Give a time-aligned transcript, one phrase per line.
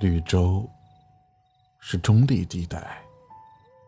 [0.00, 0.66] 绿洲
[1.78, 3.04] 是中立地带，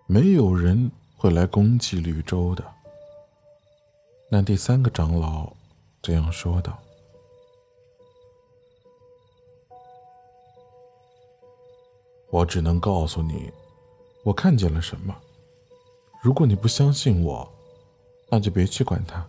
[0.07, 2.63] 没有人会来攻击绿洲的。
[4.31, 5.51] 那第三个长老
[6.03, 6.79] 这样说道
[12.31, 13.51] ：“我只能告诉你，
[14.23, 15.17] 我看见了什么。
[16.21, 17.51] 如果你不相信我，
[18.29, 19.27] 那就别去管他。”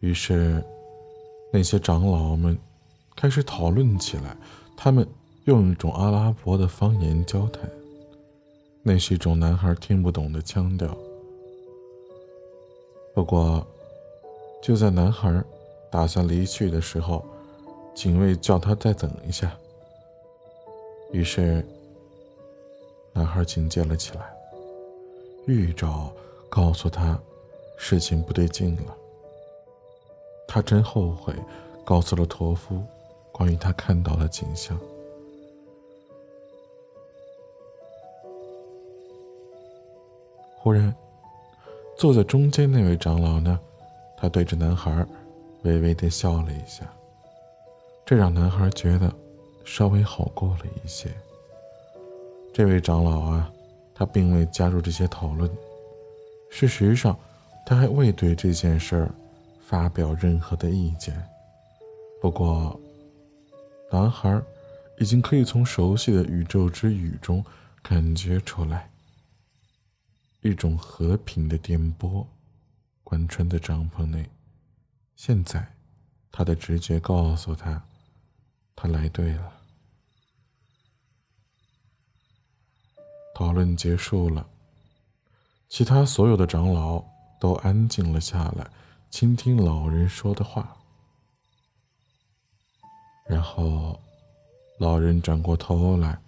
[0.00, 0.60] 于是，
[1.52, 2.58] 那些长老们
[3.22, 4.36] 开始讨论起来。
[4.76, 5.06] 他们
[5.44, 7.70] 用一种阿拉伯的方言交谈，
[8.82, 10.88] 那是一种男孩听不懂的腔调。
[13.14, 13.64] 不过，
[14.60, 15.40] 就在男孩
[15.88, 17.24] 打算离去的时候，
[17.94, 19.56] 警卫叫他再等一下。
[21.12, 21.64] 于是，
[23.12, 24.34] 男孩警戒了起来。
[25.46, 26.10] 预兆
[26.50, 27.16] 告诉他，
[27.76, 28.96] 事情不对劲了。
[30.48, 31.32] 他真后悔，
[31.84, 32.82] 告诉了驼夫
[33.32, 34.78] 关于他看到的景象。
[40.58, 40.94] 忽然，
[41.96, 43.58] 坐在中间那位长老呢，
[44.16, 45.04] 他对着男孩
[45.62, 46.86] 微微的笑了一下，
[48.06, 49.12] 这让男孩觉得
[49.64, 51.10] 稍微好过了一些。
[52.54, 53.52] 这位长老啊，
[53.94, 55.50] 他并未加入这些讨论，
[56.50, 57.18] 事实上，
[57.66, 59.10] 他还未对这件事儿。
[59.64, 61.14] 发表任何的意见。
[62.20, 62.78] 不过，
[63.92, 64.42] 男孩
[64.98, 67.44] 已经可以从熟悉的宇宙之语中
[67.82, 68.90] 感觉出来，
[70.40, 72.26] 一种和平的电波
[73.04, 74.30] 贯穿在帐篷内。
[75.14, 75.74] 现在，
[76.30, 77.84] 他的直觉告诉他，
[78.74, 79.52] 他来对了。
[83.34, 84.46] 讨论结束了，
[85.68, 87.04] 其他所有的长老
[87.38, 88.70] 都安静了下来。
[89.10, 90.78] 倾听老人说的话，
[93.24, 93.98] 然后，
[94.78, 96.18] 老人转过头来，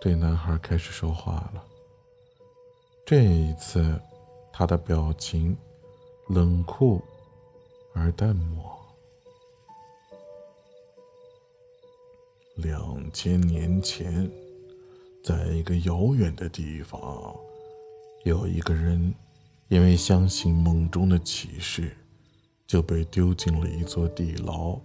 [0.00, 1.64] 对男孩开始说话了。
[3.04, 4.00] 这一次，
[4.52, 5.56] 他的表情
[6.28, 7.02] 冷酷
[7.94, 8.76] 而淡漠。
[12.56, 14.30] 两千年前，
[15.24, 17.34] 在一个遥远的地方，
[18.24, 19.14] 有一个人，
[19.68, 21.96] 因为相信梦中的启示。
[22.66, 24.76] 就被丢进了一座地牢，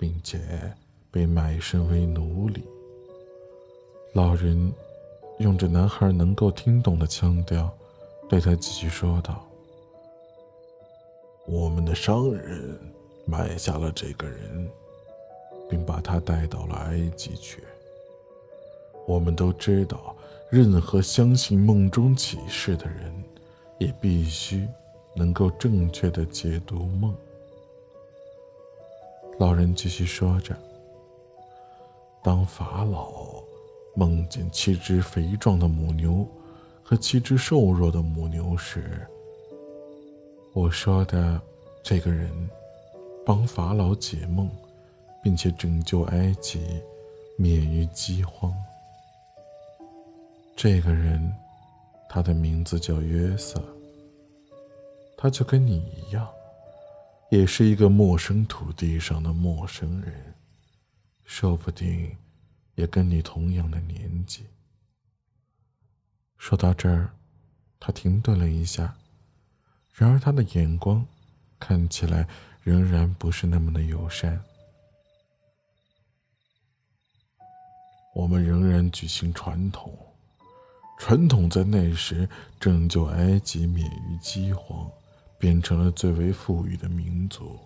[0.00, 0.40] 并且
[1.10, 2.64] 被卖身为奴隶。
[4.14, 4.72] 老人
[5.38, 7.72] 用着男孩能够听懂的腔调，
[8.28, 9.46] 对他继续说道
[11.46, 12.76] ：“我们的商人
[13.26, 14.68] 买下了这个人，
[15.68, 17.62] 并把他带到了埃及去。
[19.06, 20.16] 我们都知道，
[20.50, 23.24] 任何相信梦中启示的人，
[23.78, 24.66] 也必须。”
[25.12, 27.12] 能够正确的解读梦。
[29.40, 30.54] 老人继续说着
[32.22, 33.42] ：“当法老
[33.96, 36.28] 梦见七只肥壮的母牛
[36.82, 39.00] 和七只瘦弱的母牛时，
[40.52, 41.40] 我说的
[41.82, 42.30] 这个人
[43.24, 44.46] 帮法老解梦，
[45.22, 46.60] 并且拯救埃及
[47.38, 48.54] 免于饥荒。
[50.54, 51.34] 这个人，
[52.10, 53.58] 他的名字叫约瑟。”
[55.16, 56.28] 他就跟你一样，
[57.30, 60.34] 也是一个陌生土地上的陌生人，
[61.24, 62.16] 说不定
[62.74, 64.44] 也跟你同样的年纪。
[66.36, 67.12] 说到这儿，
[67.78, 68.96] 他停顿了一下，
[69.94, 71.06] 然而他的眼光
[71.60, 72.26] 看起来
[72.64, 74.42] 仍然不是那么的友善。
[78.12, 79.96] 我们仍然举行传统，
[80.98, 84.90] 传统在那时拯救埃及免于饥荒。
[85.40, 87.58] 变成了最为富裕的民族，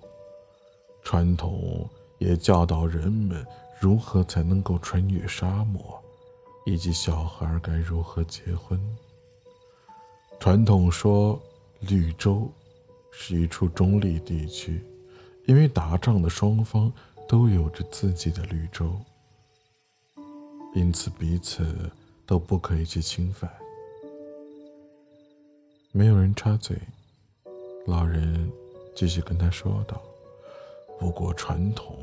[1.02, 3.44] 传统也教导人们
[3.80, 6.00] 如何才能够穿越沙漠，
[6.64, 8.80] 以及小孩该如何结婚。
[10.38, 11.36] 传统说，
[11.80, 12.48] 绿洲
[13.10, 14.80] 是一处中立地区，
[15.46, 16.92] 因为打仗的双方
[17.26, 18.94] 都有着自己的绿洲，
[20.76, 21.90] 因此彼此
[22.24, 23.50] 都不可以去侵犯。
[25.90, 26.78] 没有人插嘴。
[27.86, 28.50] 老人
[28.94, 30.00] 继续跟他说道
[30.98, 31.96] ：“不过传统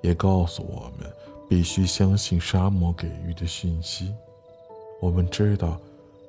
[0.00, 1.08] 也告诉我们，
[1.48, 4.12] 必须相信沙漠给予的讯息。
[5.00, 5.78] 我们知道，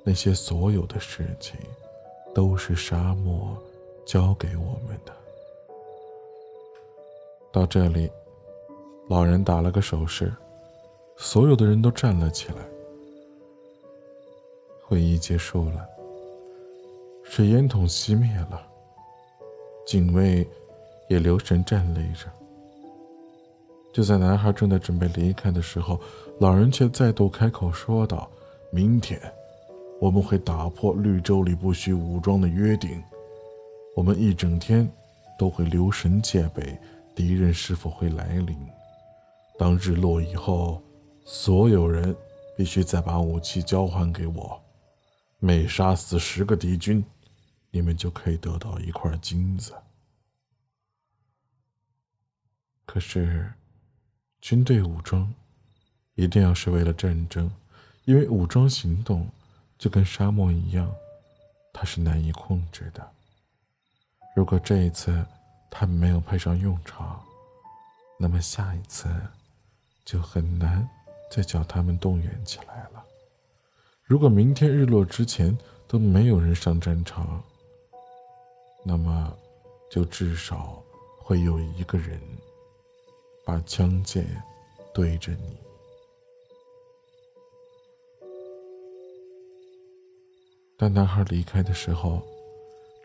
[0.03, 1.55] 那些所有的事情，
[2.35, 3.57] 都是沙漠
[4.05, 5.13] 教给我们的。”
[7.51, 8.11] 到这里，
[9.09, 10.31] 老人打了个手势，
[11.17, 12.57] 所有的人都站了起来。
[14.83, 15.87] 会议结束了，
[17.23, 18.67] 水烟筒熄灭了。
[19.85, 20.47] 警卫
[21.09, 22.25] 也留神站立着。
[23.91, 25.99] 就在男孩正在准备离开的时候，
[26.39, 28.29] 老人却再度开口说道
[28.71, 29.21] ：“明天，
[30.01, 33.01] 我们会打破绿洲里不许武装的约定。
[33.95, 34.89] 我们一整天
[35.37, 36.75] 都会留神戒备，
[37.15, 38.57] 敌人是否会来临。
[39.59, 40.81] 当日落以后，
[41.23, 42.15] 所有人
[42.57, 44.59] 必须再把武器交还给我。
[45.37, 47.05] 每杀死十个敌军，
[47.73, 49.73] 你们就可以得到一块金子。
[52.85, 53.51] 可是。”
[54.43, 55.33] 军队武装，
[56.15, 57.49] 一定要是为了战争，
[58.03, 59.25] 因为武装行动
[59.77, 60.93] 就跟沙漠一样，
[61.71, 63.09] 它是难以控制的。
[64.35, 65.25] 如果这一次
[65.71, 67.23] 他们没有派上用场，
[68.19, 69.09] 那么下一次
[70.03, 70.85] 就很难
[71.31, 73.01] 再叫他们动员起来了。
[74.03, 77.41] 如果明天日落之前都没有人上战场，
[78.83, 79.35] 那么
[79.89, 80.83] 就至少
[81.17, 82.19] 会有一个人。
[83.45, 84.25] 把枪剑
[84.93, 85.57] 对着你。
[90.77, 92.21] 当男孩离开的时候，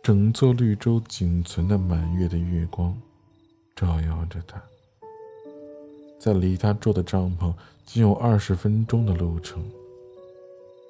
[0.00, 2.96] 整座绿洲仅存的满月的月光
[3.75, 4.62] 照耀着他。
[6.20, 7.52] 在离他住的帐篷
[7.84, 9.69] 仅有二十分钟的路程，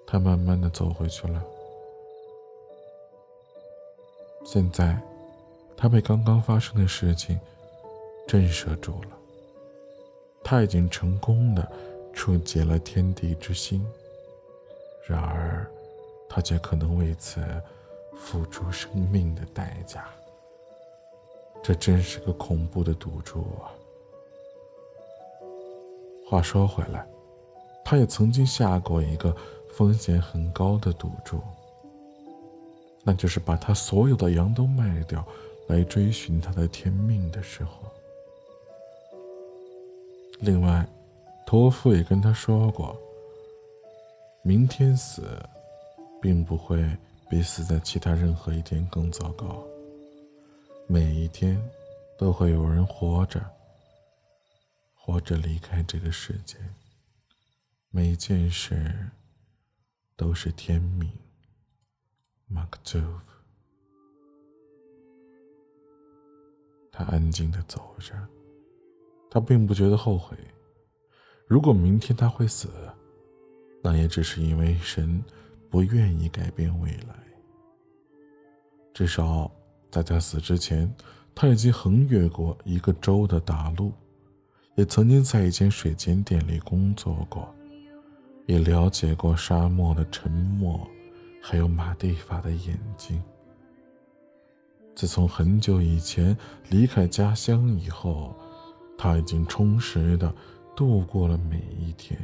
[0.06, 1.42] 他慢慢的走回去了。
[4.50, 4.98] 现在，
[5.76, 7.38] 他被刚刚发生的事情
[8.26, 9.08] 震慑住了。
[10.42, 11.70] 他已经成功的
[12.14, 13.86] 触及了天地之心，
[15.06, 15.70] 然而，
[16.30, 17.44] 他却可能为此
[18.16, 20.08] 付出生命的代价。
[21.62, 23.68] 这真是个恐怖的赌注啊！
[26.26, 27.06] 话说回来，
[27.84, 29.36] 他也曾经下过一个
[29.76, 31.38] 风险很高的赌注，
[33.08, 35.26] 那就是把他所有的羊都卖掉，
[35.66, 37.90] 来追寻他的天命的时候。
[40.40, 40.86] 另外，
[41.46, 42.94] 托夫也跟他说过，
[44.42, 45.26] 明天死，
[46.20, 46.86] 并不会
[47.30, 49.64] 比死在其他任何一天更糟糕。
[50.86, 51.58] 每一天，
[52.18, 53.42] 都会有人活着，
[54.94, 56.58] 活着离开这个世界。
[57.88, 59.08] 每件事，
[60.14, 61.10] 都是天命。
[62.48, 63.20] 马克·佐夫，
[66.90, 68.14] 他安静的走着。
[69.30, 70.34] 他并不觉得后悔。
[71.46, 72.68] 如果明天他会死，
[73.82, 75.22] 那也只是因为神
[75.68, 77.14] 不愿意改变未来。
[78.94, 79.50] 至少
[79.90, 80.90] 在他死之前，
[81.34, 83.92] 他已经横越过一个州的大陆，
[84.76, 87.54] 也曾经在一间水煎店里工作过，
[88.46, 90.88] 也了解过沙漠的沉默，
[91.50, 93.22] 还有马蒂法的眼睛。
[94.94, 96.36] 自从很久以前
[96.68, 98.36] 离开家乡以后。
[99.00, 100.34] 他已经充实的
[100.74, 102.18] 度过了每一天，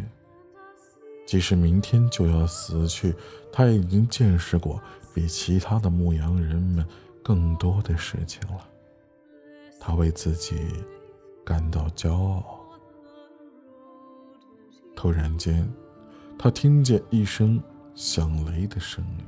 [1.24, 3.14] 即使明天就要死去，
[3.52, 4.82] 他已经见识过
[5.14, 6.84] 比其他的牧羊人们
[7.22, 8.66] 更多的事情了。
[9.78, 10.56] 他为自己
[11.44, 12.58] 感到骄傲。
[14.96, 15.72] 突然间，
[16.36, 17.62] 他听见一声
[17.94, 19.24] 响雷的声音，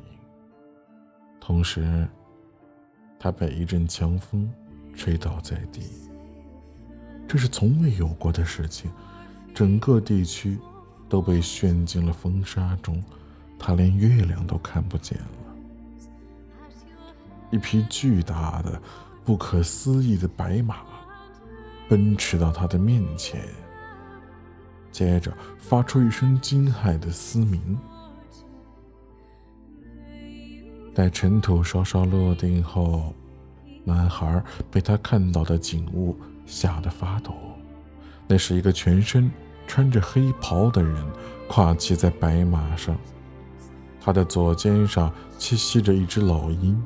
[1.40, 2.08] 同时，
[3.16, 4.52] 他被一阵强风
[4.92, 5.82] 吹倒在地。
[7.28, 8.90] 这是从未有过的事情，
[9.54, 10.58] 整个地区
[11.08, 13.02] 都被陷进了风沙中，
[13.56, 15.54] 他连月亮都看不见了。
[17.52, 18.82] 一匹巨大的、
[19.24, 20.78] 不可思议的白马
[21.88, 23.40] 奔驰到他的面前，
[24.90, 27.78] 接着发出一声惊骇的嘶鸣。
[30.96, 33.12] 待尘土稍稍落定后，
[33.84, 36.16] 男孩被他看到的景物。
[36.46, 37.34] 吓得发抖，
[38.28, 39.28] 那是一个全身
[39.66, 40.94] 穿着黑袍的人，
[41.48, 42.96] 跨骑在白马上，
[44.00, 46.80] 他的左肩上栖息着一只老鹰，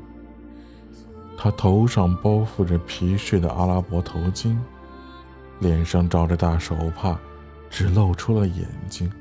[1.37, 4.57] 他头上包覆着皮质的阿拉伯头巾，
[5.59, 7.21] 脸上罩着大手帕，
[7.69, 9.13] 只露出了眼睛。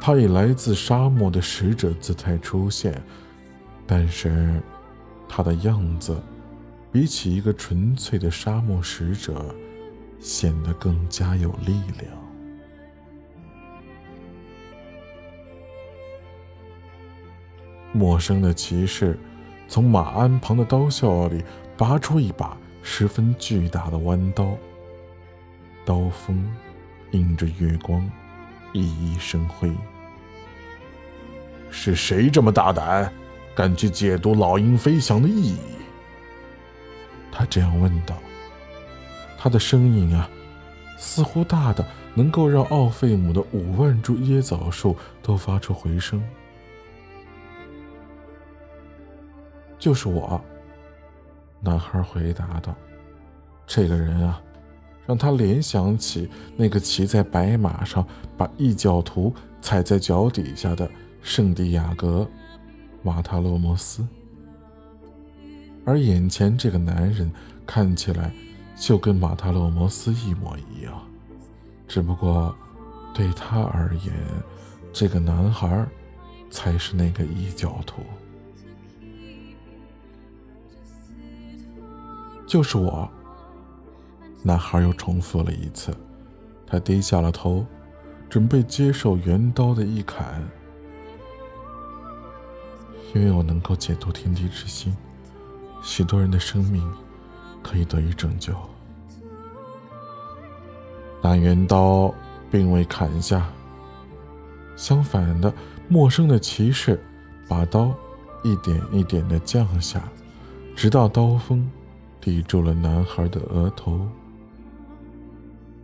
[0.00, 3.02] 他以来自沙漠的使者姿态出现，
[3.88, 4.62] 但是
[5.28, 6.16] 他的样子。
[6.90, 9.54] 比起一个纯粹的沙漠使者，
[10.18, 12.10] 显得更加有力量。
[17.92, 19.18] 陌生的骑士
[19.68, 21.44] 从马鞍旁的刀鞘里
[21.76, 24.56] 拔出一把十分巨大的弯刀，
[25.84, 26.50] 刀锋
[27.10, 28.00] 映着月光，
[28.72, 29.70] 熠熠生辉。
[31.70, 33.12] 是谁这么大胆，
[33.58, 35.58] 敢去解读老鹰飞翔的意义？
[37.32, 38.16] 他这样问道
[39.36, 40.30] ：“他的声音啊，
[40.96, 41.84] 似乎大的
[42.14, 46.22] 能够让奥费姆的五万株椰枣树都发出回声。
[49.76, 50.40] 就是我，
[51.60, 52.72] 男孩回答道
[53.66, 54.40] ：“这个人啊，
[55.04, 60.88] 让他联想起那个骑在白马上把异教徒踩在脚底下的
[61.22, 62.24] 圣地亚哥·
[63.02, 64.06] 马塔洛摩斯。
[65.84, 67.32] 而眼前这个男人
[67.66, 68.32] 看起来
[68.76, 71.02] 就跟马塔洛摩斯一模一样，
[71.86, 72.54] 只不过
[73.14, 74.14] 对他而言，
[74.92, 75.86] 这个男孩
[76.50, 78.02] 才是那个异教徒。”
[82.46, 83.08] 就是我。
[84.40, 85.92] 男孩又重复了一次，
[86.64, 87.66] 他低下了头，
[88.30, 90.48] 准备接受圆刀的一砍。
[93.14, 94.94] 因为我能够解读天地之心，
[95.82, 96.82] 许多人的生命
[97.62, 98.54] 可以得以拯救。
[101.22, 102.14] 那圆刀
[102.50, 103.50] 并未砍下，
[104.76, 105.52] 相反的，
[105.88, 107.02] 陌生的骑士
[107.48, 107.94] 把刀
[108.44, 110.02] 一点一点的降下，
[110.76, 111.68] 直到刀锋。
[112.20, 114.06] 抵住了男孩的额头，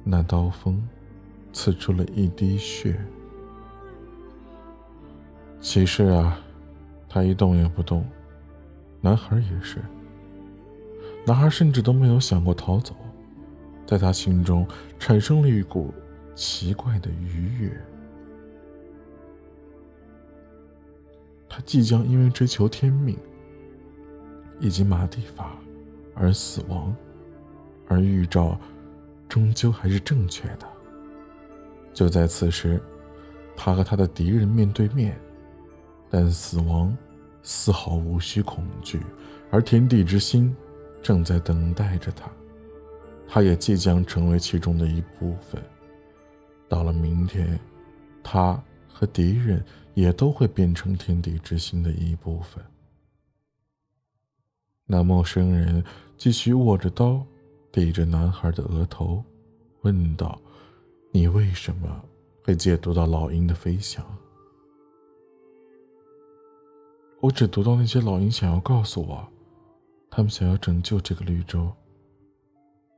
[0.02, 0.86] 那刀锋
[1.52, 3.00] 刺出了一滴血。
[5.60, 6.36] 骑士啊，
[7.14, 8.04] 他一动也不动，
[9.00, 9.78] 男孩也是。
[11.24, 12.92] 男孩甚至都没有想过逃走，
[13.86, 14.66] 在他心中
[14.98, 15.94] 产生了一股
[16.34, 17.80] 奇怪的愉悦。
[21.48, 23.16] 他即将因为追求天命
[24.58, 25.56] 以及马蒂法。
[26.16, 26.94] 而死亡，
[27.88, 28.58] 而预兆，
[29.28, 30.66] 终究还是正确的。
[31.92, 32.80] 就在此时，
[33.56, 35.16] 他和他的敌人面对面，
[36.16, 36.96] 但死亡
[37.42, 39.00] 丝毫无需恐惧，
[39.50, 40.54] 而天地之心
[41.02, 42.30] 正在等待着他，
[43.26, 45.60] 他也即将成为其中的一部分。
[46.68, 47.58] 到了明天，
[48.22, 49.60] 他和敌人
[49.94, 52.64] 也都会变成天地之心的一部分。
[54.86, 55.82] 那陌生人
[56.16, 57.26] 继续握着刀，
[57.72, 59.20] 抵着男孩的额头，
[59.80, 60.40] 问道
[61.10, 62.04] ：“你为什么
[62.44, 64.06] 会解读到老鹰的飞翔？”
[67.24, 69.26] 我只读到那些老鹰想要告诉我，
[70.10, 71.72] 他们想要拯救这个绿洲。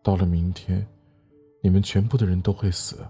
[0.03, 0.85] 到了明天，
[1.63, 3.07] 你们全部的人都会死，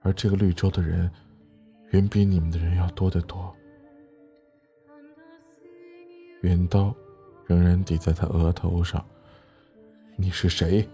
[0.00, 1.10] 而这个绿洲的人，
[1.90, 3.54] 远比你们的人要多得多。
[6.40, 6.94] 圆刀。
[7.44, 9.04] 仍然抵在他额头上。
[10.16, 10.88] 你是谁？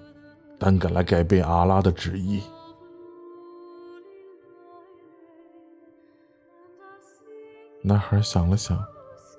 [0.59, 2.43] 胆敢来改变阿拉的旨意？
[7.81, 8.85] 男孩想了想，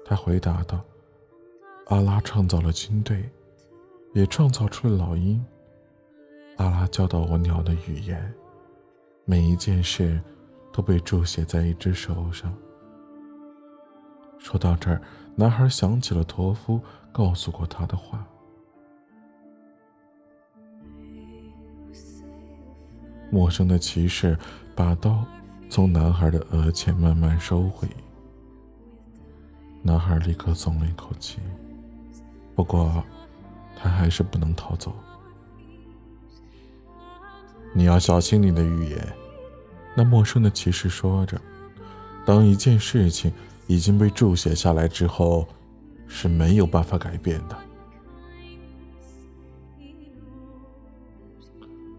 [0.06, 0.82] 他回答道
[1.88, 3.30] ：“阿拉创造了军队，
[4.14, 5.44] 也创造出了老鹰。
[6.58, 8.34] 阿拉教导我鸟的语言，
[9.26, 10.22] 每一件事
[10.72, 12.54] 都被注写在一只手上。”
[14.38, 15.02] 说到这儿，
[15.36, 16.82] 男孩想起了驼夫
[17.12, 18.28] 告诉过他的话。
[23.32, 24.38] 陌生的骑士
[24.76, 25.26] 把刀
[25.70, 27.88] 从男孩的额前慢慢收回，
[29.84, 31.38] 男孩立刻松了一口气。
[32.56, 33.04] 不过，
[33.76, 34.96] 他还是不能逃走。
[37.72, 39.14] 你要小心你的语言，
[39.96, 41.40] 那陌生的骑士说着。
[42.26, 43.32] 当一件事情。
[43.66, 45.48] 已经被注写下来之后，
[46.06, 47.58] 是没有办法改变的。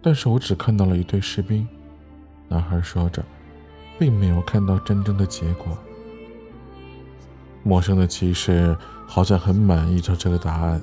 [0.03, 1.67] 但是我只看到了一队士兵，
[2.49, 3.25] 男孩说着，
[3.99, 5.67] 并没有看到真正的结果。
[7.65, 10.81] 陌生的骑士好像很满意着这个答案，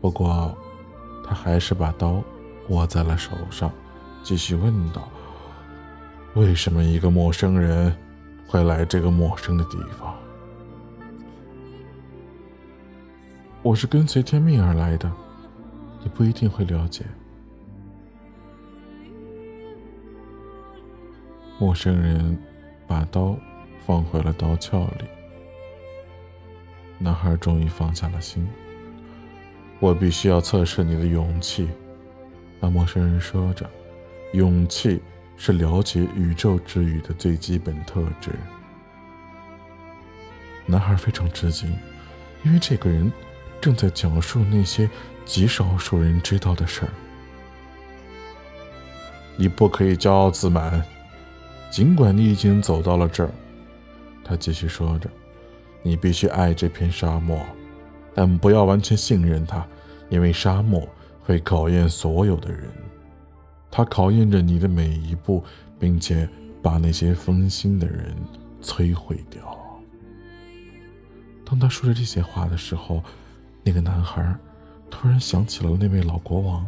[0.00, 0.56] 不过
[1.24, 2.20] 他还是把刀
[2.70, 3.70] 握在了手上，
[4.24, 5.08] 继续问道
[6.34, 7.94] ：“为什么一个陌生人？”
[8.48, 10.14] 会来这个陌生的地方。
[13.60, 15.10] 我是跟随天命而来的，
[16.00, 17.04] 你不一定会了解。
[21.58, 22.38] 陌生人
[22.86, 23.36] 把刀
[23.84, 25.04] 放回了刀鞘里。
[26.98, 28.46] 男孩终于放下了心。
[29.80, 31.68] 我必须要测试你的勇气，
[32.60, 33.68] 那陌生人说着，
[34.32, 35.02] 勇气。
[35.38, 38.30] 是了解宇宙之语的最基本特质。
[40.64, 41.70] 男孩非常吃惊，
[42.42, 43.12] 因为这个人
[43.60, 44.88] 正在讲述那些
[45.26, 46.88] 极少数人知道的事儿。
[49.36, 50.82] 你不可以骄傲自满，
[51.70, 53.30] 尽管你已经走到了这儿。
[54.24, 55.10] 他继续说着
[55.86, 57.38] ：“你必须爱这片沙漠，
[58.12, 59.64] 但不要完全信任它，
[60.08, 60.82] 因为沙漠
[61.22, 62.68] 会考验所有的人。”
[63.70, 65.44] 它考验着你的每一步，
[65.78, 66.28] 并且
[66.60, 68.16] 把那些分心的人
[68.60, 69.56] 摧毁掉。
[71.44, 73.00] 当他说着这些话的时候，
[73.62, 74.34] 那个男孩
[74.90, 76.66] 突然想起了那位老国王。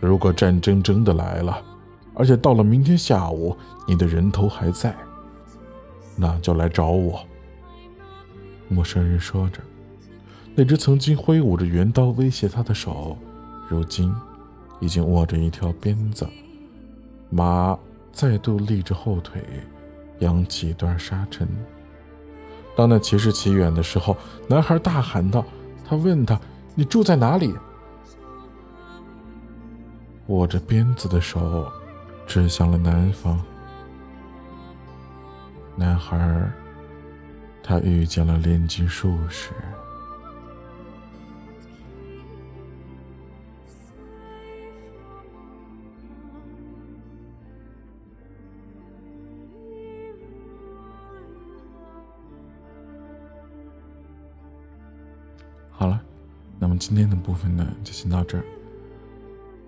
[0.00, 1.62] 如果战争真的来了，
[2.12, 4.92] 而且到了明天下午你的人头还在，
[6.16, 7.24] 那就来找我。
[8.68, 9.60] 陌生人说着，
[10.54, 13.16] 那只曾经挥舞着圆刀威胁他的手，
[13.68, 14.12] 如今
[14.80, 16.26] 已经握着一条鞭子。
[17.30, 17.78] 马
[18.12, 19.42] 再度立着后腿，
[20.20, 21.48] 扬起一段沙尘。
[22.76, 24.16] 当那骑士骑远的时候，
[24.48, 25.44] 男孩大喊道
[25.88, 26.38] ：“他问他，
[26.74, 27.54] 你住在哪里？”
[30.28, 31.70] 握着鞭子的手
[32.26, 33.40] 指向了南方。
[35.76, 36.50] 男孩，
[37.68, 39.50] 他遇见了炼金术士。
[55.72, 56.00] 好了，
[56.60, 58.44] 那么今天的部分呢，就先到这儿。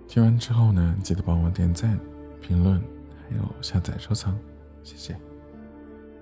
[0.06, 1.98] 听完之后呢，记得帮我点赞、
[2.40, 2.80] 评论，
[3.28, 4.38] 还有下载收藏，
[4.84, 5.27] 谢谢。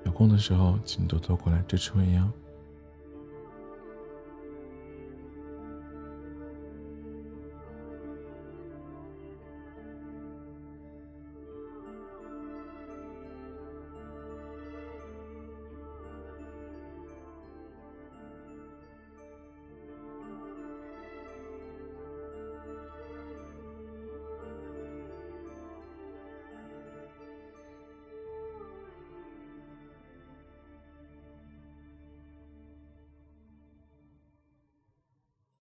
[0.07, 2.31] 有空的时候，请多多过来支持我哟。